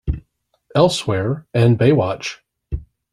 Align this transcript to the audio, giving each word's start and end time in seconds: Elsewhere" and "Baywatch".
Elsewhere" 0.73 1.45
and 1.53 1.77
"Baywatch". 1.77 2.39